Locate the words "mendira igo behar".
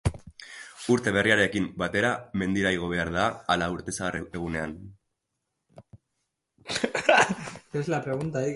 2.43-3.11